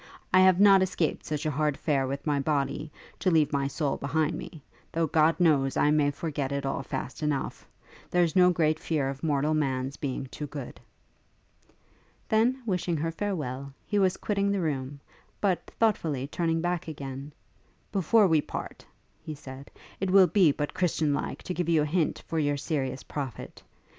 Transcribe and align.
I 0.33 0.39
have 0.39 0.59
not 0.59 0.81
escaped 0.81 1.27
from 1.27 1.37
such 1.37 1.43
hard 1.43 1.77
fare 1.77 2.07
with 2.07 2.25
my 2.25 2.39
body, 2.39 2.91
to 3.19 3.29
leave 3.29 3.53
my 3.53 3.67
soul 3.67 3.97
behind 3.97 4.33
me; 4.35 4.63
though, 4.91 5.05
God 5.05 5.39
knows, 5.39 5.77
I 5.77 5.91
may 5.91 6.09
forget 6.09 6.51
it 6.51 6.65
all 6.65 6.81
fast 6.81 7.21
enough. 7.21 7.67
There's 8.09 8.35
no 8.35 8.49
great 8.49 8.79
fear 8.79 9.09
of 9.09 9.21
mortal 9.23 9.53
man's 9.53 9.97
being 9.97 10.25
too 10.31 10.47
good.' 10.47 10.79
Then, 12.29 12.63
wishing 12.65 12.97
her 12.97 13.11
farewell, 13.11 13.71
he 13.85 13.99
was 13.99 14.17
quitting 14.17 14.49
the 14.49 14.59
room, 14.59 14.99
but, 15.39 15.69
thoughtfully 15.79 16.25
turning 16.25 16.61
back, 16.61 16.89
'Before 17.91 18.25
we 18.25 18.41
part,' 18.41 18.87
he 19.21 19.35
said, 19.35 19.69
'it 19.99 20.09
will 20.09 20.25
be 20.25 20.51
but 20.51 20.73
Christian 20.73 21.13
like 21.13 21.43
to 21.43 21.53
give 21.53 21.69
you 21.69 21.83
a 21.83 21.85
hint 21.85 22.23
for 22.25 22.39
your 22.39 22.57
serious 22.57 23.03
profit. 23.03 23.61